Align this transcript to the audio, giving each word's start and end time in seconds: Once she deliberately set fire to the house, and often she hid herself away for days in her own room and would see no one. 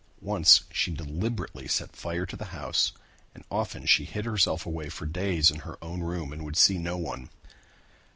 Once 0.23 0.61
she 0.71 0.89
deliberately 0.89 1.67
set 1.67 1.95
fire 1.95 2.25
to 2.25 2.35
the 2.35 2.45
house, 2.45 2.91
and 3.35 3.43
often 3.51 3.85
she 3.85 4.03
hid 4.03 4.25
herself 4.25 4.65
away 4.65 4.89
for 4.89 5.05
days 5.05 5.51
in 5.51 5.59
her 5.59 5.77
own 5.79 6.01
room 6.01 6.33
and 6.33 6.43
would 6.43 6.57
see 6.57 6.79
no 6.79 6.97
one. 6.97 7.29